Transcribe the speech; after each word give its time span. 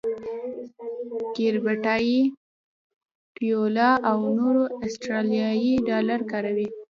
کیریباټی، 1.35 2.15
ټیوالو 3.35 3.89
او 4.09 4.17
نیرو 4.35 4.63
اسټرالیایي 4.85 5.73
ډالر 5.87 6.19
کاروي. 6.31 6.67